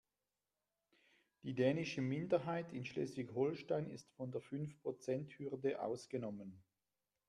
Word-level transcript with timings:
Die 1.43 1.53
dänische 1.53 2.01
Minderheit 2.01 2.73
in 2.73 2.85
Schleswig-Holstein 2.85 3.87
ist 3.91 4.09
von 4.17 4.31
der 4.31 4.41
Fünfprozenthürde 4.41 5.79
ausgenommen. 5.79 6.59